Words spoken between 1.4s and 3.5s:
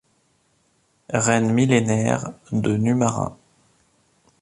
millénaire de Numara.